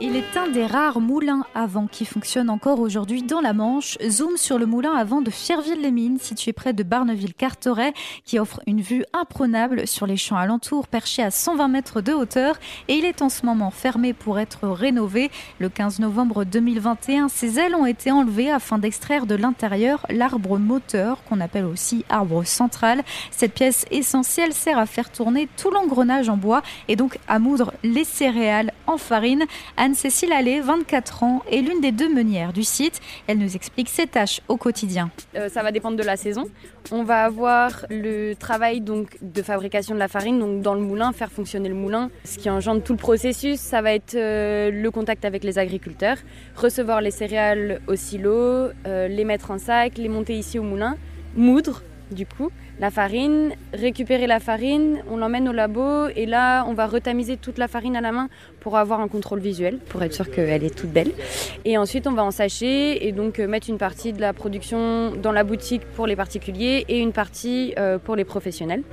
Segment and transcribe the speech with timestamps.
[0.00, 3.98] Il est un des rares moulins à vent qui fonctionne encore aujourd'hui dans la Manche.
[4.08, 7.92] Zoom sur le moulin à vent de Fierville-les-Mines, situé près de Barneville-Carteret,
[8.24, 12.60] qui offre une vue imprenable sur les champs alentours, perché à 120 mètres de hauteur.
[12.86, 15.32] Et il est en ce moment fermé pour être rénové.
[15.58, 21.24] Le 15 novembre 2021, ses ailes ont été enlevées afin d'extraire de l'intérieur l'arbre moteur,
[21.24, 23.02] qu'on appelle aussi arbre central.
[23.32, 27.74] Cette pièce essentielle sert à faire tourner tout l'engrenage en bois et donc à moudre
[27.82, 29.44] les céréales en farine.
[29.76, 33.00] Anne-Cécile Allais, 24 ans, est l'une des deux meunières du site.
[33.26, 35.10] Elle nous explique ses tâches au quotidien.
[35.36, 36.46] Euh, ça va dépendre de la saison.
[36.90, 41.12] On va avoir le travail donc de fabrication de la farine, donc dans le moulin,
[41.12, 43.60] faire fonctionner le moulin, ce qui engendre tout le processus.
[43.60, 46.16] Ça va être euh, le contact avec les agriculteurs,
[46.56, 48.32] recevoir les céréales au silo,
[48.86, 50.96] euh, les mettre en sac, les monter ici au moulin,
[51.36, 56.74] moudre du coup la farine, récupérer la farine, on l'emmène au labo et là on
[56.74, 58.28] va retamiser toute la farine à la main
[58.60, 61.10] pour avoir un contrôle visuel, pour être sûr qu'elle est toute belle.
[61.64, 65.12] Et ensuite on va en sacher et donc euh, mettre une partie de la production
[65.16, 68.84] dans la boutique pour les particuliers et une partie euh, pour les professionnels.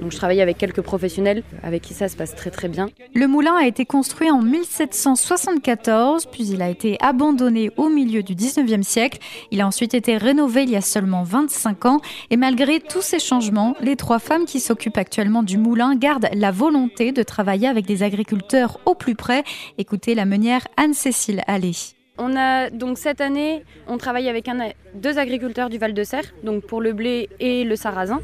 [0.00, 2.90] Donc je travaille avec quelques professionnels avec qui ça se passe très très bien.
[3.14, 8.34] Le moulin a été construit en 1774, puis il a été abandonné au milieu du
[8.34, 9.18] 19e siècle.
[9.50, 12.00] Il a ensuite été rénové il y a seulement 25 ans
[12.30, 16.52] et malgré tous ces changements, les trois femmes qui s'occupent actuellement du moulin gardent la
[16.52, 19.42] volonté de travailler avec des agriculteurs au plus près.
[19.78, 21.72] Écoutez la meunière Anne-Cécile Allais.
[22.18, 24.48] On a donc cette année, on travaille avec
[24.94, 28.20] deux agriculteurs du Val de Serre, donc pour le blé et le sarrasin.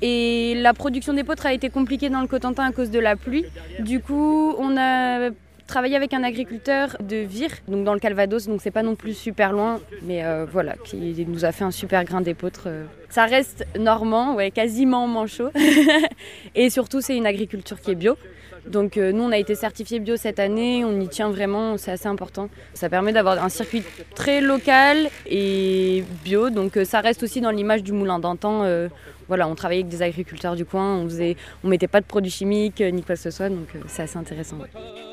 [0.00, 3.14] Et la production des potres a été compliquée dans le Cotentin à cause de la
[3.14, 3.44] pluie.
[3.78, 5.30] Du coup, on a
[5.72, 9.14] travaillé avec un agriculteur de Vire, donc dans le Calvados, donc c'est pas non plus
[9.14, 12.64] super loin, mais euh, voilà, qui nous a fait un super grain d'épeautre.
[12.66, 12.84] Euh.
[13.08, 15.48] Ça reste normand, ouais, quasiment manchot.
[16.54, 18.18] et surtout, c'est une agriculture qui est bio.
[18.66, 21.92] Donc euh, nous, on a été certifié bio cette année, on y tient vraiment, c'est
[21.92, 22.50] assez important.
[22.74, 23.82] Ça permet d'avoir un circuit
[24.14, 28.66] très local et bio, donc ça reste aussi dans l'image du moulin d'antan
[29.28, 32.30] voilà, on travaillait avec des agriculteurs du coin, on faisait, on mettait pas de produits
[32.30, 34.58] chimiques ni quoi que ce soit, donc c'est assez intéressant.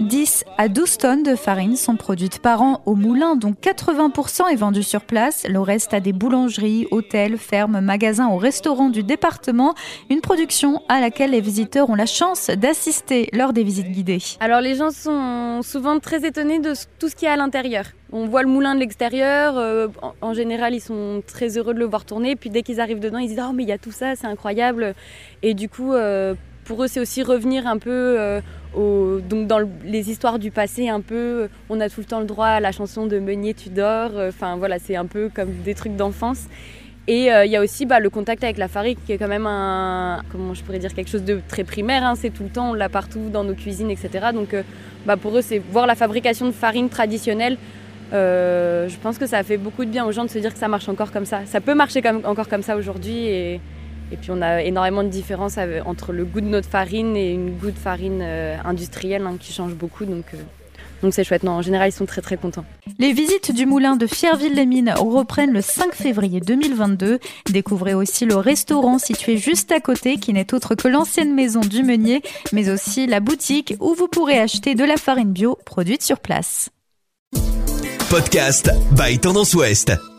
[0.00, 4.56] 10 à 12 tonnes de farine sont produites par an au moulin, dont 80% est
[4.56, 5.46] vendu sur place.
[5.48, 9.74] Le reste à des boulangeries, hôtels, fermes, magasins ou restaurants du département.
[10.10, 14.18] Une production à laquelle les visiteurs ont la chance d'assister lors des visites guidées.
[14.40, 17.84] Alors les gens sont souvent très étonnés de tout ce qu'il y a à l'intérieur.
[18.12, 19.88] On voit le moulin de l'extérieur, euh,
[20.20, 23.18] en, général ils sont très heureux de le voir tourner, puis dès qu'ils arrivent dedans
[23.18, 24.94] ils disent oh mais il y a tout ça, c'est incroyable.
[25.42, 28.40] Et du coup euh, pour eux c'est aussi revenir un peu euh,
[28.74, 32.46] donc dans les histoires du passé un peu, on a tout le temps le droit
[32.46, 35.96] à la chanson de Meunier tu dors, enfin voilà c'est un peu comme des trucs
[35.96, 36.44] d'enfance.
[37.06, 39.46] Et il y a aussi bah, le contact avec la farine qui est quand même
[39.46, 42.02] un, comment je pourrais dire, quelque chose de très primaire.
[42.02, 42.14] Hein.
[42.16, 44.28] c'est tout le temps, on l'a partout dans nos cuisines, etc.
[44.32, 44.56] Donc
[45.04, 47.58] bah, pour eux, c'est voir la fabrication de farine traditionnelle
[48.12, 50.52] euh, je pense que ça a fait beaucoup de bien aux gens de se dire
[50.52, 51.40] que ça marche encore comme ça.
[51.46, 53.60] Ça peut marcher comme, encore comme ça aujourd'hui
[54.12, 57.56] et, puis on a énormément de différences entre le goût de notre farine et une
[57.56, 60.04] goût de farine euh, industrielle hein, qui change beaucoup.
[60.04, 60.38] Donc euh,
[61.02, 61.42] donc c'est chouette.
[61.42, 62.64] Non, en général, ils sont très très contents.
[62.98, 67.18] Les visites du moulin de Fierville-les-Mines reprennent le 5 février 2022.
[67.50, 71.82] Découvrez aussi le restaurant situé juste à côté qui n'est autre que l'ancienne maison du
[71.82, 72.22] meunier,
[72.52, 76.70] mais aussi la boutique où vous pourrez acheter de la farine bio produite sur place
[78.14, 80.13] podcast by Tendance Ouest.